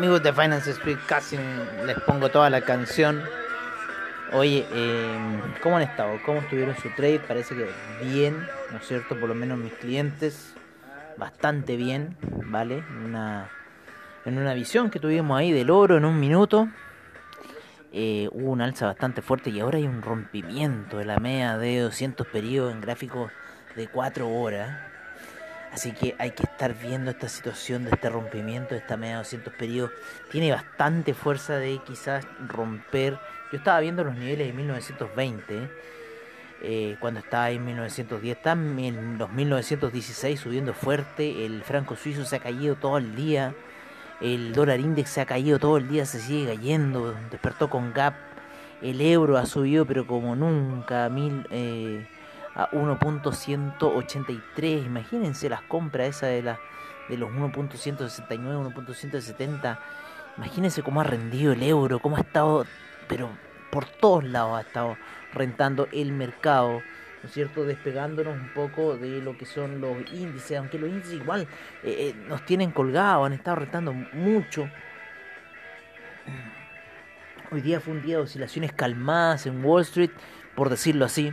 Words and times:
Amigos 0.00 0.22
de 0.22 0.32
Finance 0.32 0.70
Street, 0.70 0.96
casi 1.06 1.36
les 1.84 2.00
pongo 2.00 2.30
toda 2.30 2.48
la 2.48 2.62
canción. 2.62 3.22
Oye, 4.32 4.66
eh, 4.72 5.40
¿cómo 5.62 5.76
han 5.76 5.82
estado? 5.82 6.18
¿Cómo 6.24 6.40
estuvieron 6.40 6.74
su 6.78 6.88
trade? 6.96 7.20
Parece 7.20 7.54
que 7.54 7.68
bien, 8.06 8.34
¿no 8.72 8.78
es 8.78 8.86
cierto? 8.86 9.20
Por 9.20 9.28
lo 9.28 9.34
menos 9.34 9.58
mis 9.58 9.74
clientes, 9.74 10.54
bastante 11.18 11.76
bien, 11.76 12.16
¿vale? 12.46 12.82
Una, 13.04 13.50
en 14.24 14.38
una 14.38 14.54
visión 14.54 14.88
que 14.88 15.00
tuvimos 15.00 15.38
ahí 15.38 15.52
del 15.52 15.68
oro 15.68 15.98
en 15.98 16.06
un 16.06 16.18
minuto, 16.18 16.66
eh, 17.92 18.30
hubo 18.32 18.52
un 18.52 18.62
alza 18.62 18.86
bastante 18.86 19.20
fuerte 19.20 19.50
y 19.50 19.60
ahora 19.60 19.76
hay 19.76 19.84
un 19.84 20.00
rompimiento 20.00 20.96
de 20.96 21.04
la 21.04 21.18
media 21.18 21.58
de 21.58 21.78
200 21.80 22.26
periodos 22.26 22.72
en 22.72 22.80
gráficos 22.80 23.30
de 23.76 23.86
4 23.86 24.26
horas. 24.26 24.89
Así 25.72 25.92
que 25.92 26.16
hay 26.18 26.32
que 26.32 26.42
estar 26.42 26.74
viendo 26.74 27.10
esta 27.10 27.28
situación 27.28 27.84
de 27.84 27.90
este 27.90 28.08
rompimiento 28.08 28.74
de 28.74 28.80
esta 28.80 28.96
media 28.96 29.14
de 29.14 29.18
200 29.18 29.54
periodos. 29.54 29.92
Tiene 30.30 30.50
bastante 30.50 31.14
fuerza 31.14 31.56
de 31.56 31.80
quizás 31.86 32.26
romper. 32.48 33.18
Yo 33.52 33.58
estaba 33.58 33.78
viendo 33.80 34.02
los 34.02 34.16
niveles 34.16 34.48
de 34.48 34.52
1920, 34.52 35.68
eh, 36.62 36.96
cuando 36.98 37.20
estaba 37.20 37.50
en 37.50 37.64
1910. 37.64 38.36
Está 38.36 38.52
en 38.52 39.18
los 39.18 39.30
1916 39.30 40.40
subiendo 40.40 40.74
fuerte. 40.74 41.46
El 41.46 41.62
franco 41.62 41.94
suizo 41.94 42.24
se 42.24 42.36
ha 42.36 42.40
caído 42.40 42.74
todo 42.74 42.98
el 42.98 43.14
día. 43.14 43.54
El 44.20 44.52
dólar 44.52 44.80
index 44.80 45.10
se 45.10 45.20
ha 45.20 45.26
caído 45.26 45.58
todo 45.58 45.76
el 45.76 45.88
día, 45.88 46.04
se 46.04 46.20
sigue 46.20 46.54
cayendo. 46.54 47.14
Despertó 47.30 47.70
con 47.70 47.92
gap. 47.92 48.14
El 48.82 49.00
euro 49.00 49.38
ha 49.38 49.46
subido, 49.46 49.86
pero 49.86 50.06
como 50.06 50.34
nunca. 50.34 51.08
Mil, 51.08 51.46
eh, 51.50 52.06
a 52.60 52.70
1.183. 52.72 54.84
Imagínense 54.84 55.48
las 55.48 55.62
compras 55.62 56.08
esa 56.08 56.26
de, 56.26 56.42
la, 56.42 56.60
de 57.08 57.16
los 57.16 57.30
1.169, 57.30 58.38
1.170. 58.38 59.78
Imagínense 60.36 60.82
cómo 60.82 61.00
ha 61.00 61.04
rendido 61.04 61.52
el 61.52 61.62
euro, 61.62 62.00
cómo 62.00 62.18
ha 62.18 62.20
estado, 62.20 62.66
pero 63.08 63.30
por 63.70 63.86
todos 63.86 64.24
lados 64.24 64.58
ha 64.58 64.60
estado 64.60 64.98
rentando 65.32 65.88
el 65.92 66.12
mercado, 66.12 66.82
¿no 67.22 67.28
es 67.28 67.32
cierto? 67.32 67.64
Despegándonos 67.64 68.34
un 68.34 68.52
poco 68.52 68.94
de 68.96 69.22
lo 69.22 69.38
que 69.38 69.46
son 69.46 69.80
los 69.80 69.96
índices, 70.12 70.58
aunque 70.58 70.78
los 70.78 70.90
índices 70.90 71.14
igual 71.14 71.48
eh, 71.82 72.14
eh, 72.14 72.16
nos 72.28 72.44
tienen 72.44 72.72
colgados, 72.72 73.24
han 73.26 73.32
estado 73.32 73.56
rentando 73.56 73.94
mucho. 73.94 74.68
Hoy 77.50 77.62
día 77.62 77.80
fue 77.80 77.94
un 77.94 78.02
día 78.02 78.18
de 78.18 78.24
oscilaciones 78.24 78.72
calmadas 78.72 79.46
en 79.46 79.64
Wall 79.64 79.80
Street, 79.82 80.10
por 80.54 80.68
decirlo 80.68 81.06
así 81.06 81.32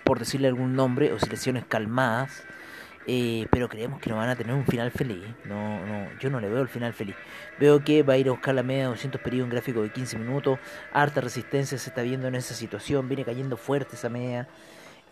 por 0.00 0.18
decirle 0.18 0.48
algún 0.48 0.76
nombre, 0.76 1.12
oscilaciones 1.12 1.64
calmadas, 1.66 2.44
eh, 3.06 3.46
pero 3.50 3.68
creemos 3.68 4.00
que 4.00 4.10
no 4.10 4.16
van 4.16 4.28
a 4.28 4.36
tener 4.36 4.54
un 4.54 4.66
final 4.66 4.90
feliz. 4.90 5.24
No, 5.44 5.84
no, 5.86 6.08
yo 6.18 6.28
no 6.28 6.40
le 6.40 6.48
veo 6.48 6.62
el 6.62 6.68
final 6.68 6.92
feliz. 6.92 7.14
Veo 7.58 7.84
que 7.84 8.02
va 8.02 8.14
a 8.14 8.18
ir 8.18 8.28
a 8.28 8.32
buscar 8.32 8.54
la 8.54 8.62
media 8.62 8.84
de 8.84 8.88
200 8.88 9.20
periodos 9.20 9.46
en 9.46 9.50
gráfico 9.50 9.82
de 9.82 9.90
15 9.90 10.18
minutos. 10.18 10.58
Harta 10.92 11.20
resistencia 11.20 11.78
se 11.78 11.90
está 11.90 12.02
viendo 12.02 12.26
en 12.26 12.34
esa 12.34 12.54
situación. 12.54 13.08
Viene 13.08 13.24
cayendo 13.24 13.56
fuerte 13.56 13.94
esa 13.94 14.08
media. 14.08 14.48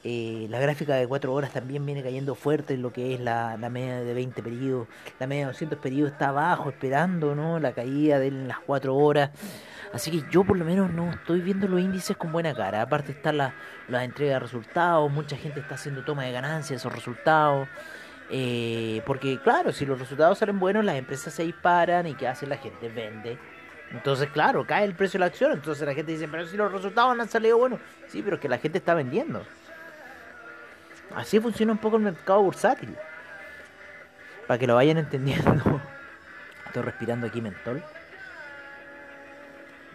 Eh, 0.06 0.46
la 0.50 0.58
gráfica 0.58 0.94
de 0.96 1.06
4 1.06 1.32
horas 1.32 1.50
también 1.52 1.84
viene 1.86 2.02
cayendo 2.02 2.34
fuerte 2.34 2.74
en 2.74 2.82
lo 2.82 2.92
que 2.92 3.14
es 3.14 3.20
la, 3.20 3.56
la 3.56 3.70
media 3.70 4.02
de 4.02 4.12
20 4.12 4.42
periodos. 4.42 4.86
La 5.18 5.26
media 5.26 5.46
de 5.46 5.52
200 5.52 5.78
periodos 5.78 6.12
está 6.12 6.28
abajo 6.28 6.68
esperando 6.68 7.34
¿no? 7.34 7.58
la 7.58 7.72
caída 7.72 8.18
de 8.18 8.30
las 8.30 8.58
4 8.60 8.94
horas. 8.94 9.30
Así 9.94 10.10
que 10.10 10.28
yo 10.30 10.44
por 10.44 10.58
lo 10.58 10.64
menos 10.64 10.92
no 10.92 11.10
estoy 11.10 11.40
viendo 11.40 11.68
los 11.68 11.80
índices 11.80 12.16
con 12.16 12.32
buena 12.32 12.52
cara. 12.54 12.82
Aparte 12.82 13.12
están 13.12 13.38
las 13.38 13.54
la 13.88 14.04
entregas 14.04 14.34
de 14.34 14.40
resultados, 14.40 15.10
mucha 15.10 15.36
gente 15.36 15.60
está 15.60 15.76
haciendo 15.76 16.04
toma 16.04 16.24
de 16.24 16.32
ganancias 16.32 16.80
esos 16.80 16.92
resultados. 16.92 17.66
Eh, 18.30 19.02
porque 19.06 19.38
claro, 19.40 19.72
si 19.72 19.86
los 19.86 19.98
resultados 19.98 20.38
salen 20.38 20.58
buenos, 20.58 20.84
las 20.84 20.96
empresas 20.96 21.32
se 21.32 21.44
disparan 21.44 22.06
y 22.06 22.14
¿qué 22.14 22.28
hace 22.28 22.46
la 22.46 22.56
gente? 22.56 22.88
Vende. 22.88 23.38
Entonces, 23.90 24.28
claro, 24.30 24.66
cae 24.66 24.84
el 24.84 24.94
precio 24.94 25.18
de 25.18 25.20
la 25.20 25.26
acción. 25.26 25.52
Entonces 25.52 25.86
la 25.86 25.94
gente 25.94 26.12
dice, 26.12 26.28
pero 26.28 26.46
si 26.46 26.56
los 26.56 26.72
resultados 26.72 27.16
no 27.16 27.22
han 27.22 27.28
salido 27.28 27.56
buenos. 27.56 27.80
Sí, 28.08 28.22
pero 28.22 28.36
es 28.36 28.42
que 28.42 28.48
la 28.48 28.58
gente 28.58 28.78
está 28.78 28.94
vendiendo. 28.94 29.44
Así 31.14 31.40
funciona 31.40 31.72
un 31.72 31.78
poco 31.78 31.96
el 31.96 32.02
mercado 32.02 32.42
bursátil. 32.42 32.96
Para 34.46 34.58
que 34.58 34.66
lo 34.66 34.74
vayan 34.74 34.98
entendiendo. 34.98 35.52
Estoy 36.66 36.82
respirando 36.82 37.26
aquí 37.26 37.40
mentol 37.40 37.82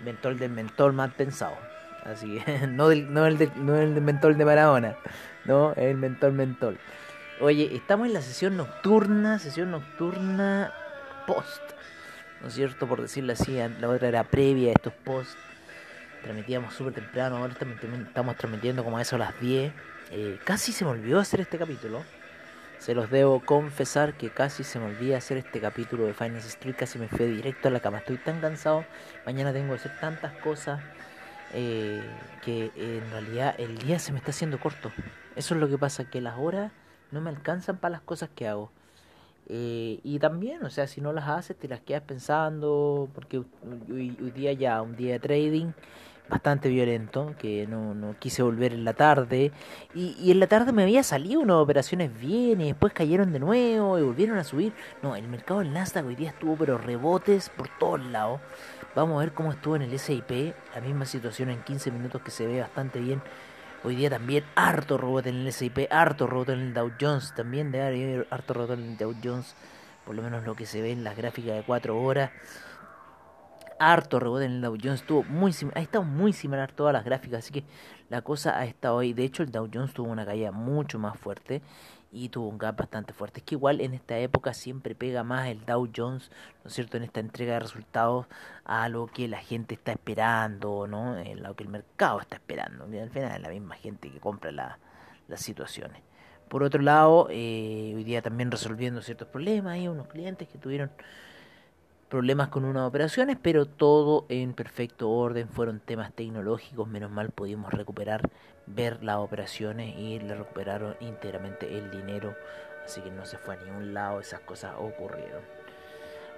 mentol 0.03 0.38
del 0.40 0.52
mentol 0.52 0.94
mal 0.94 1.12
pensado. 1.12 1.57
Así 2.03 2.40
que 2.40 2.68
no, 2.68 2.90
del, 2.90 3.13
no, 3.13 3.25
el 3.25 3.38
de, 3.38 3.52
no 3.56 3.75
el 3.75 3.94
del 3.94 4.03
mentol 4.03 4.38
de 4.38 4.46
Maradona, 4.46 4.96
no, 5.46 5.74
el 5.75 5.96
mentol 5.96 6.34
mentol. 6.34 6.78
Oye, 7.41 7.75
estamos 7.75 8.07
en 8.07 8.13
la 8.13 8.22
sesión 8.22 8.57
nocturna, 8.57 9.40
sesión 9.40 9.72
nocturna 9.72 10.74
post, 11.25 11.62
¿no 12.41 12.47
es 12.47 12.53
cierto? 12.53 12.88
Por 12.88 13.01
decirlo 13.01 13.34
así, 13.34 13.57
la 13.80 13.90
otra 13.90 14.09
era 14.09 14.24
previa 14.24 14.69
a 14.69 14.74
estos 14.74 14.94
post. 14.94 15.38
Transmitíamos 16.24 16.74
súper 16.74 16.94
temprano, 16.94 17.38
ahora 17.38 17.53
estamos 17.53 18.36
transmitiendo 18.36 18.84
como 18.84 18.97
a 18.97 19.01
eso 19.01 19.16
a 19.16 19.19
las 19.19 19.40
10. 19.40 19.72
Eh, 20.12 20.40
casi 20.44 20.72
se 20.72 20.86
me 20.86 20.92
olvidó 20.92 21.20
hacer 21.20 21.42
este 21.42 21.58
capítulo. 21.58 22.03
Se 22.80 22.96
los 22.96 23.09
debo 23.09 23.42
confesar 23.42 24.14
que 24.14 24.30
casi 24.30 24.64
se 24.64 24.80
me 24.80 24.86
olvidó 24.86 25.18
hacer 25.18 25.38
este 25.38 25.59
capítulo 25.59 26.06
de 26.06 26.14
Finance 26.14 26.47
Street, 26.47 26.75
casi 26.78 26.97
me 26.97 27.08
fui 27.09 27.25
directo 27.28 27.68
a 27.68 27.72
la 27.72 27.81
cama. 27.81 28.00
Estoy 28.00 28.18
tan 28.18 28.40
cansado, 28.40 28.86
mañana 29.25 29.52
tengo 29.52 29.74
que 29.74 29.80
hacer 29.80 30.00
tantas 30.00 30.31
cosas 30.38 30.81
eh, 31.53 32.02
que 32.42 32.72
en 32.75 33.12
realidad 33.12 33.56
el 33.58 33.78
día 33.80 34.00
se 34.00 34.14
me 34.14 34.19
está 34.19 34.31
haciendo 34.31 34.59
corto. 34.59 34.92
Eso 35.36 35.56
es 35.56 35.59
lo 35.59 35.68
que 35.68 35.78
pasa, 35.78 36.09
que 36.09 36.22
las 36.22 36.38
horas 36.40 36.72
no 37.12 37.19
me 37.22 37.30
alcanzan 37.30 37.78
para 37.78 37.94
las 37.94 38.02
cosas 38.02 38.30
que 38.34 38.48
hago. 38.48 38.72
Eh, 39.48 40.00
y 40.03 40.19
también, 40.19 40.64
o 40.64 40.69
sea, 40.69 40.88
si 40.88 41.02
no 41.02 41.12
las 41.12 41.28
haces, 41.28 41.58
te 41.58 41.68
las 41.68 41.81
quedas 41.81 42.03
pensando, 42.03 43.09
porque 43.14 43.40
hoy, 43.40 44.16
hoy 44.22 44.31
día 44.31 44.53
ya, 44.53 44.81
un 44.81 44.96
día 44.96 45.14
de 45.14 45.19
trading, 45.19 45.72
bastante 46.29 46.69
violento, 46.69 47.34
que 47.38 47.67
no, 47.67 47.94
no 47.94 48.16
quise 48.19 48.44
volver 48.44 48.73
en 48.73 48.85
la 48.85 48.94
tarde. 48.94 49.51
Y, 49.94 50.16
y, 50.19 50.31
en 50.31 50.40
la 50.40 50.47
tarde 50.47 50.72
me 50.72 50.84
había 50.84 51.03
salido 51.03 51.41
unas 51.41 51.57
operaciones 51.57 52.17
bien 52.19 52.62
y 52.62 52.67
después 52.67 52.94
cayeron 52.94 53.34
de 53.34 53.40
nuevo 53.40 53.97
y 53.97 54.03
volvieron 54.03 54.38
a 54.38 54.44
subir. 54.44 54.73
No, 55.01 55.16
el 55.16 55.28
mercado 55.28 55.59
del 55.59 55.73
Nasdaq 55.73 56.06
hoy 56.06 56.16
día 56.16 56.29
estuvo 56.29 56.56
pero 56.56 56.78
rebotes 56.78 57.50
por 57.50 57.68
todos 57.80 58.06
lados. 58.06 58.39
Vamos 58.95 59.18
a 59.18 59.19
ver 59.19 59.33
cómo 59.33 59.51
estuvo 59.51 59.75
en 59.75 59.83
el 59.83 60.00
SIP, 60.00 60.54
la 60.74 60.81
misma 60.81 61.06
situación 61.06 61.50
en 61.50 61.62
15 61.63 61.92
minutos 61.92 62.21
que 62.21 62.31
se 62.31 62.45
ve 62.45 62.59
bastante 62.59 63.00
bien. 63.00 63.21
Hoy 63.83 63.95
día 63.95 64.09
también 64.09 64.44
harto 64.56 64.98
rebote 64.98 65.30
en 65.30 65.38
el 65.38 65.54
SIP, 65.54 65.88
harto 65.89 66.27
rebote 66.27 66.54
en 66.54 66.59
el 66.59 66.74
Dow 66.74 66.92
Jones, 67.00 67.33
también 67.36 67.71
de 67.71 68.25
harto 68.30 68.54
rebote 68.54 68.74
en 68.74 68.83
el 68.83 68.98
Dow 68.98 69.15
Jones, 69.24 69.56
por 70.06 70.15
lo 70.15 70.21
menos 70.21 70.44
lo 70.44 70.56
que 70.56 70.65
se 70.65 70.81
ve 70.81 70.92
en 70.92 71.04
las 71.04 71.15
gráficas 71.15 71.56
de 71.56 71.63
4 71.63 71.98
horas 71.98 72.31
harto 73.80 74.20
rebote 74.20 74.46
en 74.46 74.52
el 74.54 74.62
Dow 74.62 74.78
Jones, 74.81 75.02
estuvo 75.02 75.24
muy 75.24 75.54
ha 75.74 75.80
estado 75.80 76.04
muy 76.04 76.34
similar 76.34 76.72
todas 76.72 76.94
las 76.94 77.04
gráficas, 77.04 77.40
así 77.40 77.54
que 77.54 77.64
la 78.10 78.22
cosa 78.22 78.58
ha 78.60 78.66
estado 78.66 79.00
ahí. 79.00 79.14
De 79.14 79.24
hecho, 79.24 79.44
el 79.44 79.52
Dow 79.52 79.70
Jones 79.74 79.94
tuvo 79.94 80.10
una 80.10 80.26
caída 80.26 80.52
mucho 80.52 81.00
más 81.00 81.18
fuerte 81.18 81.62
y 82.12 82.30
tuvo 82.30 82.50
un 82.50 82.58
gap 82.58 82.78
bastante 82.78 83.14
fuerte. 83.14 83.40
Es 83.40 83.46
que 83.46 83.56
igual 83.56 83.81
en 83.81 83.94
esta 83.94 84.18
época 84.18 84.54
siempre 84.54 84.96
pega 84.96 85.24
más 85.24 85.48
el 85.48 85.66
Dow 85.66 85.90
Jones, 85.96 86.31
¿no 86.64 86.70
es 86.70 86.74
cierto?, 86.74 86.98
en 86.98 87.04
esta 87.04 87.20
entrega 87.20 87.54
de 87.54 87.60
resultados 87.60 88.26
a 88.66 88.90
lo 88.90 89.08
que 89.08 89.28
la 89.28 89.40
gente 89.40 89.76
está 89.76 89.92
esperando, 89.92 90.88
¿no? 90.88 91.18
En 91.18 91.44
lo 91.44 91.56
que 91.56 91.64
el 91.64 91.70
mercado 91.70 92.20
está 92.20 92.36
esperando. 92.36 92.88
Y 92.94 93.00
al 93.00 93.10
final 93.10 93.31
es 93.36 93.42
la 93.42 93.50
misma 93.50 93.76
gente 93.76 94.12
que 94.12 94.20
compra 94.20 94.52
la, 94.52 94.80
las 95.28 95.42
situaciones. 95.42 96.02
Por 96.50 96.64
otro 96.64 96.81
lado, 96.81 97.28
eh, 97.30 97.94
hoy 97.96 98.04
día 98.04 98.24
también 98.24 98.50
resolviendo 98.50 99.02
ciertos 99.04 99.28
problemas, 99.28 99.74
hay 99.74 99.88
unos 99.88 100.08
clientes 100.08 100.48
que 100.48 100.58
tuvieron 100.58 100.90
problemas 102.09 102.47
con 102.47 102.65
unas 102.65 102.88
operaciones, 102.88 103.38
pero 103.41 103.65
todo 103.65 104.25
en 104.29 104.53
perfecto 104.53 105.09
orden, 105.09 105.47
fueron 105.47 105.79
temas 105.79 106.11
tecnológicos, 106.13 106.88
menos 106.88 107.11
mal 107.11 107.29
pudimos 107.29 107.71
recuperar, 107.71 108.29
ver 108.65 109.03
las 109.03 109.17
operaciones 109.17 109.95
y 109.95 110.19
le 110.19 110.35
recuperaron 110.35 110.95
íntegramente 111.00 111.77
el 111.77 111.91
dinero, 111.91 112.35
así 112.83 113.01
que 113.01 113.11
no 113.11 113.25
se 113.25 113.38
fue 113.38 113.56
a 113.56 113.63
ningún 113.63 113.94
lado, 113.94 114.19
esas 114.19 114.39
cosas 114.41 114.73
ocurrieron. 114.79 115.41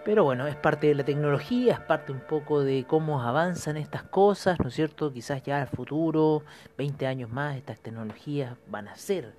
Pero 0.04 0.24
bueno, 0.24 0.48
es 0.48 0.56
parte 0.56 0.88
de 0.88 0.96
la 0.96 1.06
tecnología, 1.06 1.74
es 1.74 1.80
parte 1.80 2.12
un 2.12 2.22
poco 2.22 2.62
de 2.64 2.86
cómo 2.88 3.22
avanzan 3.22 3.78
estas 3.78 4.04
cosas, 4.04 4.60
¿no 4.60 4.70
es 4.70 4.74
cierto? 4.74 5.14
Quizás 5.14 5.44
ya 5.44 5.62
al 5.62 5.68
futuro, 5.68 6.44
20 6.78 7.06
años 7.08 7.30
más, 7.30 7.56
estas 7.56 7.80
tecnologías 7.80 8.58
van 8.68 8.88
a 8.88 8.96
ser 8.96 9.36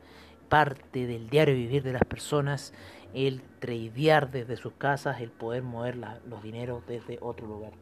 parte 0.48 1.06
del 1.06 1.28
diario 1.28 1.54
vivir 1.54 1.82
de 1.82 1.94
las 1.94 2.04
personas, 2.04 2.72
el 3.14 3.42
tradear 3.58 4.30
desde 4.30 4.56
sus 4.56 4.72
casas, 4.74 5.20
el 5.20 5.30
poder 5.30 5.62
mover 5.62 5.96
los 5.96 6.42
dineros 6.42 6.86
desde 6.86 7.18
otro 7.20 7.46
lugar. 7.46 7.72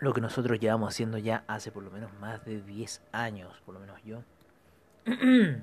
Lo 0.00 0.12
que 0.12 0.20
nosotros 0.20 0.60
llevamos 0.60 0.94
haciendo 0.94 1.18
ya 1.18 1.44
hace 1.48 1.72
por 1.72 1.82
lo 1.82 1.90
menos 1.90 2.12
más 2.20 2.44
de 2.44 2.60
10 2.60 3.02
años, 3.12 3.60
por 3.64 3.74
lo 3.74 3.80
menos 3.80 4.00
yo. 4.04 4.22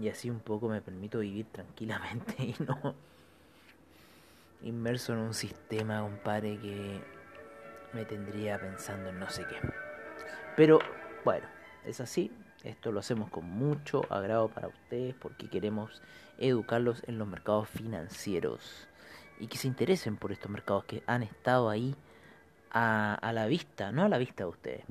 y 0.00 0.08
así 0.08 0.28
un 0.28 0.40
poco 0.40 0.68
me 0.68 0.82
permito 0.82 1.20
vivir 1.20 1.46
tranquilamente 1.46 2.34
y 2.38 2.54
no 2.58 2.94
inmerso 4.62 5.12
en 5.12 5.20
un 5.20 5.34
sistema, 5.34 6.00
compadre, 6.00 6.58
que 6.58 7.00
me 7.92 8.04
tendría 8.04 8.58
pensando 8.58 9.10
en 9.10 9.18
no 9.18 9.30
sé 9.30 9.44
qué. 9.46 9.56
Pero 10.56 10.78
bueno, 11.24 11.46
es 11.84 12.00
así. 12.00 12.32
Esto 12.66 12.90
lo 12.90 12.98
hacemos 12.98 13.30
con 13.30 13.48
mucho 13.48 14.02
agrado 14.10 14.48
para 14.48 14.66
ustedes 14.66 15.14
porque 15.14 15.48
queremos 15.48 16.02
educarlos 16.38 17.02
en 17.06 17.16
los 17.16 17.28
mercados 17.28 17.68
financieros 17.68 18.88
y 19.38 19.46
que 19.46 19.56
se 19.56 19.68
interesen 19.68 20.16
por 20.16 20.32
estos 20.32 20.50
mercados 20.50 20.84
que 20.84 21.04
han 21.06 21.22
estado 21.22 21.70
ahí 21.70 21.94
a, 22.72 23.30
la 23.32 23.46
vista, 23.46 23.92
no 23.92 24.02
a 24.02 24.08
la 24.08 24.18
vista 24.18 24.42
de 24.42 24.50
ustedes, 24.50 24.84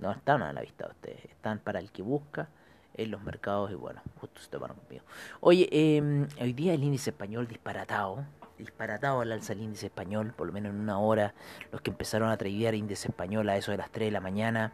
no 0.00 0.10
están 0.10 0.42
a 0.42 0.52
la 0.52 0.60
vista 0.60 0.86
de 0.86 0.90
ustedes, 0.90 1.24
están 1.26 1.60
para 1.60 1.78
el 1.78 1.92
que 1.92 2.02
busca 2.02 2.48
en 2.94 3.12
los 3.12 3.22
mercados 3.22 3.70
y 3.70 3.74
bueno, 3.76 4.02
justo 4.20 4.40
se 4.40 4.48
tomaron 4.48 4.76
conmigo. 4.76 5.04
Oye, 5.38 5.68
eh, 5.70 6.26
hoy 6.40 6.52
día 6.52 6.74
el 6.74 6.82
índice 6.82 7.10
español 7.10 7.46
disparatado, 7.46 8.26
disparatado 8.58 9.20
al 9.20 9.30
alza 9.30 9.52
el 9.52 9.60
índice 9.60 9.86
español, 9.86 10.34
por 10.36 10.48
lo 10.48 10.52
menos 10.52 10.74
en 10.74 10.80
una 10.80 10.98
hora, 10.98 11.32
los 11.70 11.80
que 11.80 11.90
empezaron 11.90 12.28
a 12.28 12.36
tradear 12.36 12.74
índice 12.74 13.06
español 13.08 13.48
a 13.48 13.56
eso 13.56 13.70
de 13.70 13.78
las 13.78 13.90
3 13.90 14.08
de 14.08 14.10
la 14.10 14.20
mañana, 14.20 14.72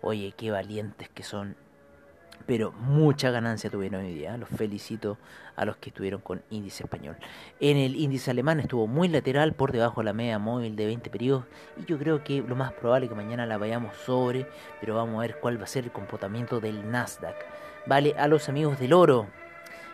oye, 0.00 0.32
qué 0.36 0.52
valientes 0.52 1.08
que 1.08 1.24
son, 1.24 1.56
pero 2.46 2.72
mucha 2.72 3.30
ganancia 3.30 3.70
tuvieron 3.70 4.04
hoy 4.04 4.14
día, 4.14 4.36
los 4.36 4.48
felicito 4.48 5.18
a 5.56 5.64
los 5.64 5.76
que 5.76 5.90
estuvieron 5.90 6.20
con 6.20 6.42
índice 6.50 6.84
español. 6.84 7.16
En 7.60 7.76
el 7.76 7.96
índice 7.96 8.30
alemán 8.30 8.60
estuvo 8.60 8.86
muy 8.86 9.08
lateral 9.08 9.54
por 9.54 9.72
debajo 9.72 10.00
de 10.00 10.06
la 10.06 10.12
media 10.12 10.38
móvil 10.38 10.76
de 10.76 10.86
20 10.86 11.10
periodos 11.10 11.44
y 11.76 11.84
yo 11.84 11.98
creo 11.98 12.22
que 12.22 12.42
lo 12.42 12.56
más 12.56 12.72
probable 12.72 13.06
es 13.06 13.10
que 13.10 13.16
mañana 13.16 13.46
la 13.46 13.58
vayamos 13.58 13.96
sobre, 13.96 14.46
pero 14.80 14.94
vamos 14.94 15.16
a 15.18 15.22
ver 15.22 15.38
cuál 15.40 15.58
va 15.58 15.64
a 15.64 15.68
ser 15.68 15.84
el 15.84 15.92
comportamiento 15.92 16.60
del 16.60 16.90
Nasdaq. 16.90 17.36
Vale, 17.86 18.14
a 18.18 18.28
los 18.28 18.48
amigos 18.48 18.78
del 18.78 18.92
oro, 18.92 19.26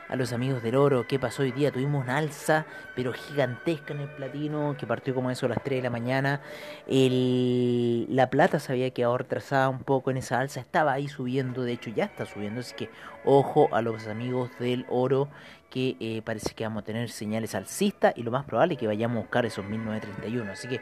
a 0.08 0.16
los 0.16 0.32
amigos 0.32 0.62
del 0.62 0.76
oro, 0.76 1.06
¿qué 1.06 1.18
pasó 1.18 1.42
hoy 1.42 1.52
día? 1.52 1.70
Tuvimos 1.70 2.04
una 2.04 2.18
alza, 2.18 2.66
pero 2.94 3.12
gigantesca 3.12 3.94
en 3.94 4.00
el 4.00 4.08
platino, 4.08 4.76
que 4.78 4.86
partió 4.86 5.14
como 5.14 5.30
eso 5.30 5.46
a 5.46 5.48
las 5.48 5.62
3 5.62 5.78
de 5.78 5.82
la 5.82 5.90
mañana. 5.90 6.40
El, 6.86 8.06
la 8.10 8.30
plata 8.30 8.58
se 8.60 8.72
había 8.72 8.90
quedado 8.90 9.16
retrasada 9.18 9.68
un 9.68 9.80
poco 9.80 10.10
en 10.10 10.18
esa 10.18 10.38
alza, 10.40 10.60
estaba 10.60 10.92
ahí 10.92 11.08
subiendo, 11.08 11.62
de 11.62 11.72
hecho 11.72 11.90
ya 11.90 12.04
está 12.04 12.26
subiendo, 12.26 12.60
así 12.60 12.74
que 12.74 12.90
ojo 13.24 13.68
a 13.72 13.82
los 13.82 14.06
amigos 14.06 14.50
del 14.58 14.86
oro, 14.88 15.28
que 15.70 15.96
eh, 15.98 16.22
parece 16.24 16.54
que 16.54 16.64
vamos 16.64 16.82
a 16.82 16.86
tener 16.86 17.10
señales 17.10 17.54
alcistas 17.54 18.14
y 18.16 18.22
lo 18.22 18.30
más 18.30 18.44
probable 18.44 18.74
es 18.74 18.80
que 18.80 18.86
vayamos 18.86 19.16
a 19.16 19.20
buscar 19.20 19.46
esos 19.46 19.64
1931. 19.64 20.52
Así 20.52 20.68
que 20.68 20.80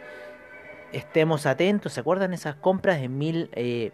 estemos 0.93 1.47
atentos, 1.47 1.93
¿se 1.95 2.01
acuerdan 2.01 2.33
esas 2.33 2.57
compras 2.57 2.99
en 2.99 3.17
mil... 3.17 3.49
Eh, 3.53 3.93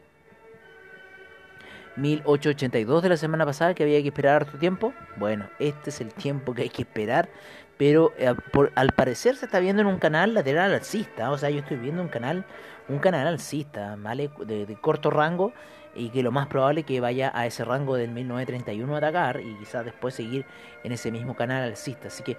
1882 2.00 3.02
de 3.02 3.08
la 3.08 3.16
semana 3.16 3.44
pasada 3.44 3.74
que 3.74 3.82
había 3.82 4.00
que 4.02 4.08
esperar 4.08 4.42
harto 4.42 4.58
tiempo. 4.58 4.92
Bueno, 5.16 5.48
este 5.58 5.90
es 5.90 6.00
el 6.00 6.12
tiempo 6.12 6.54
que 6.54 6.62
hay 6.62 6.70
que 6.70 6.82
esperar, 6.82 7.28
pero 7.76 8.12
eh, 8.18 8.34
al 8.74 8.92
parecer 8.92 9.36
se 9.36 9.46
está 9.46 9.60
viendo 9.60 9.82
en 9.82 9.88
un 9.88 9.98
canal 9.98 10.34
lateral 10.34 10.72
alcista, 10.72 11.30
o 11.30 11.38
sea, 11.38 11.50
yo 11.50 11.60
estoy 11.60 11.76
viendo 11.76 12.02
un 12.02 12.08
canal 12.08 12.44
un 12.88 12.98
canal 12.98 13.26
alcista, 13.26 13.96
¿vale? 13.98 14.30
De, 14.46 14.66
de 14.66 14.76
corto 14.76 15.10
rango 15.10 15.52
y 15.94 16.10
que 16.10 16.22
lo 16.22 16.30
más 16.30 16.46
probable 16.46 16.80
es 16.80 16.86
que 16.86 17.00
vaya 17.00 17.30
a 17.34 17.46
ese 17.46 17.64
rango 17.64 17.96
del 17.96 18.10
1931 18.10 18.94
a 18.94 18.98
atacar 18.98 19.40
y 19.40 19.54
quizás 19.58 19.84
después 19.84 20.14
seguir 20.14 20.46
en 20.84 20.92
ese 20.92 21.10
mismo 21.10 21.34
canal 21.34 21.62
alcista. 21.62 22.08
Así 22.08 22.22
que 22.22 22.36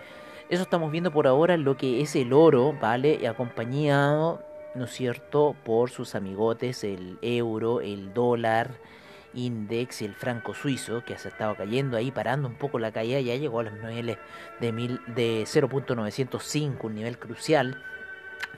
eso 0.50 0.64
estamos 0.64 0.92
viendo 0.92 1.12
por 1.12 1.28
ahora 1.28 1.58
lo 1.58 1.78
que 1.78 2.02
es 2.02 2.16
el 2.16 2.34
oro, 2.34 2.74
¿vale? 2.80 3.28
Acompañado, 3.28 4.42
¿no 4.76 4.86
es 4.86 4.92
cierto?, 4.92 5.56
por 5.64 5.90
sus 5.90 6.16
amigotes, 6.16 6.84
el 6.84 7.20
euro, 7.22 7.82
el 7.82 8.14
dólar, 8.14 8.72
index 9.34 10.02
y 10.02 10.06
el 10.06 10.14
franco 10.14 10.54
suizo, 10.54 11.04
que 11.06 11.18
se 11.18 11.30
estaba 11.30 11.56
cayendo 11.56 11.98
ahí, 11.98 12.12
parando 12.12 12.48
un 12.48 12.56
poco 12.56 12.80
la 12.80 12.92
caída, 12.92 13.20
ya 13.20 13.36
llegó 13.36 13.60
a 13.60 13.64
los 13.64 13.74
niveles 13.74 14.18
de, 14.60 14.72
mil, 14.72 15.02
de 15.08 15.44
0.905, 15.44 16.84
un 16.84 16.96
nivel 16.96 17.18
crucial. 17.18 17.84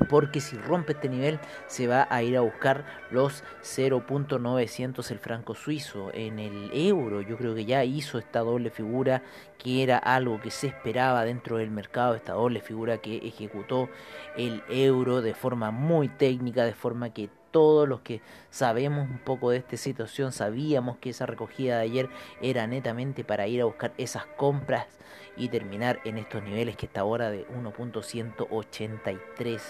Porque 0.09 0.41
si 0.41 0.57
rompe 0.57 0.93
este 0.93 1.09
nivel 1.09 1.39
se 1.67 1.87
va 1.87 2.07
a 2.09 2.23
ir 2.23 2.37
a 2.37 2.41
buscar 2.41 2.85
los 3.11 3.43
0.900 3.61 5.11
el 5.11 5.19
franco 5.19 5.53
suizo. 5.53 6.11
En 6.13 6.39
el 6.39 6.71
euro 6.73 7.21
yo 7.21 7.37
creo 7.37 7.53
que 7.53 7.65
ya 7.65 7.83
hizo 7.83 8.17
esta 8.17 8.39
doble 8.39 8.71
figura 8.71 9.21
que 9.57 9.83
era 9.83 9.97
algo 9.97 10.39
que 10.39 10.49
se 10.49 10.67
esperaba 10.67 11.23
dentro 11.25 11.57
del 11.57 11.71
mercado. 11.71 12.15
Esta 12.15 12.33
doble 12.33 12.61
figura 12.61 12.97
que 12.97 13.17
ejecutó 13.17 13.89
el 14.37 14.63
euro 14.69 15.21
de 15.21 15.35
forma 15.35 15.71
muy 15.71 16.07
técnica, 16.07 16.63
de 16.63 16.73
forma 16.73 17.13
que 17.13 17.29
todos 17.51 17.87
los 17.87 18.01
que 18.01 18.21
sabemos 18.49 19.07
un 19.09 19.19
poco 19.19 19.51
de 19.51 19.57
esta 19.57 19.77
situación 19.77 20.31
sabíamos 20.31 20.97
que 20.97 21.11
esa 21.11 21.25
recogida 21.25 21.77
de 21.77 21.83
ayer 21.83 22.09
era 22.41 22.67
netamente 22.67 23.23
para 23.23 23.47
ir 23.47 23.61
a 23.61 23.65
buscar 23.65 23.93
esas 23.97 24.25
compras 24.25 24.87
y 25.37 25.49
terminar 25.49 25.99
en 26.03 26.17
estos 26.17 26.41
niveles 26.43 26.75
que 26.75 26.87
está 26.87 27.01
ahora 27.01 27.29
de 27.29 27.47
1.183 27.47 29.61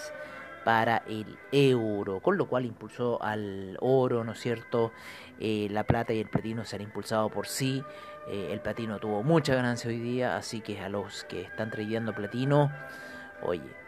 para 0.63 1.03
el 1.07 1.37
euro, 1.51 2.19
con 2.19 2.37
lo 2.37 2.47
cual 2.47 2.65
impulsó 2.65 3.21
al 3.21 3.77
oro, 3.81 4.23
¿no 4.23 4.33
es 4.33 4.39
cierto? 4.39 4.91
Eh, 5.39 5.67
la 5.71 5.85
plata 5.85 6.13
y 6.13 6.19
el 6.19 6.29
platino 6.29 6.65
se 6.65 6.75
han 6.75 6.83
impulsado 6.83 7.29
por 7.29 7.47
sí. 7.47 7.83
Eh, 8.27 8.49
el 8.51 8.61
platino 8.61 8.99
tuvo 8.99 9.23
mucha 9.23 9.55
ganancia 9.55 9.89
hoy 9.89 9.97
día, 9.97 10.37
así 10.37 10.61
que 10.61 10.79
a 10.79 10.89
los 10.89 11.23
que 11.23 11.41
están 11.41 11.71
trayendo 11.71 12.13
platino, 12.13 12.71
oye, 13.41 13.80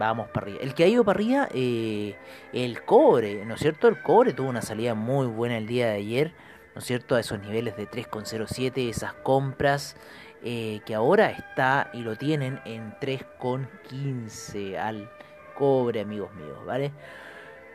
vamos 0.00 0.28
para 0.28 0.46
arriba. 0.46 0.60
El 0.62 0.74
que 0.74 0.84
ha 0.84 0.88
ido 0.88 1.04
para 1.04 1.18
arriba, 1.18 1.48
eh, 1.52 2.16
el 2.52 2.82
cobre, 2.82 3.44
¿no 3.44 3.54
es 3.54 3.60
cierto? 3.60 3.86
El 3.86 4.02
cobre 4.02 4.32
tuvo 4.32 4.48
una 4.48 4.62
salida 4.62 4.94
muy 4.94 5.26
buena 5.26 5.58
el 5.58 5.66
día 5.66 5.88
de 5.88 5.96
ayer, 5.96 6.32
¿no 6.74 6.80
es 6.80 6.84
cierto? 6.84 7.14
A 7.14 7.20
esos 7.20 7.38
niveles 7.40 7.76
de 7.76 7.88
3,07, 7.88 8.88
esas 8.88 9.12
compras 9.12 9.96
eh, 10.42 10.80
que 10.86 10.94
ahora 10.94 11.30
está 11.30 11.90
y 11.92 12.00
lo 12.00 12.16
tienen 12.16 12.60
en 12.64 12.94
3,15 12.98 14.78
al 14.78 15.10
cobre, 15.54 16.00
amigos 16.00 16.32
míos, 16.34 16.58
¿vale? 16.64 16.92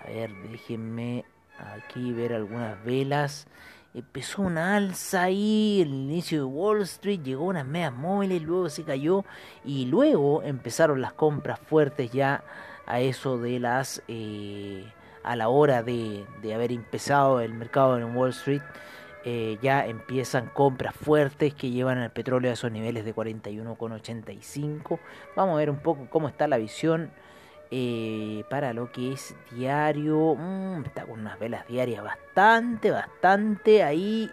A 0.00 0.08
ver, 0.08 0.32
déjenme 0.50 1.24
aquí 1.58 2.12
ver 2.12 2.32
algunas 2.32 2.82
velas. 2.84 3.46
Empezó 3.94 4.42
una 4.42 4.76
alza 4.76 5.24
ahí, 5.24 5.82
el 5.82 5.92
inicio 5.92 6.38
de 6.38 6.44
Wall 6.44 6.82
Street, 6.82 7.20
llegó 7.22 7.44
unas 7.44 7.66
medias 7.66 7.92
móviles, 7.92 8.42
luego 8.42 8.70
se 8.70 8.84
cayó 8.84 9.24
y 9.64 9.84
luego 9.84 10.42
empezaron 10.42 11.00
las 11.00 11.12
compras 11.12 11.60
fuertes 11.60 12.10
ya 12.10 12.42
a 12.86 13.00
eso 13.00 13.38
de 13.38 13.60
las... 13.60 14.02
Eh, 14.08 14.84
a 15.22 15.36
la 15.36 15.48
hora 15.48 15.82
de, 15.82 16.26
de 16.40 16.54
haber 16.54 16.72
empezado 16.72 17.40
el 17.40 17.54
mercado 17.54 17.98
en 17.98 18.16
Wall 18.16 18.30
Street, 18.30 18.62
eh, 19.24 19.58
ya 19.62 19.86
empiezan 19.86 20.48
compras 20.48 20.96
fuertes 20.96 21.54
que 21.54 21.70
llevan 21.70 21.98
el 21.98 22.10
petróleo 22.10 22.50
a 22.50 22.54
esos 22.54 22.72
niveles 22.72 23.04
de 23.04 23.14
41,85. 23.14 24.98
Vamos 25.36 25.54
a 25.54 25.58
ver 25.58 25.70
un 25.70 25.78
poco 25.78 26.08
cómo 26.10 26.28
está 26.28 26.48
la 26.48 26.56
visión 26.56 27.10
eh, 27.70 28.42
para 28.50 28.72
lo 28.72 28.90
que 28.90 29.12
es 29.12 29.36
diario. 29.52 30.34
Mm, 30.36 30.84
está 30.86 31.04
con 31.04 31.20
unas 31.20 31.38
velas 31.38 31.68
diarias 31.68 32.02
bastante, 32.02 32.90
bastante 32.90 33.84
ahí 33.84 34.28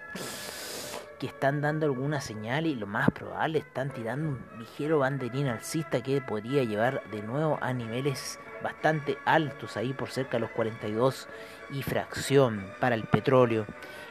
que 1.20 1.28
están 1.28 1.62
dando 1.62 1.86
alguna 1.86 2.20
señal 2.20 2.66
y 2.66 2.74
lo 2.76 2.88
más 2.88 3.12
probable 3.12 3.60
están 3.60 3.92
tirando 3.92 4.30
un 4.30 4.40
ligero 4.58 5.00
banderín 5.00 5.48
alcista 5.48 6.02
que 6.02 6.22
podría 6.22 6.64
llevar 6.64 7.04
de 7.12 7.22
nuevo 7.22 7.60
a 7.62 7.74
niveles 7.74 8.40
bastante 8.62 9.18
altos 9.26 9.78
ahí 9.78 9.94
por 9.94 10.10
cerca 10.10 10.38
de 10.38 10.42
los 10.42 10.52
42 10.52 11.28
y 11.72 11.84
fracción 11.84 12.66
para 12.80 12.96
el 12.96 13.04
petróleo. 13.04 13.66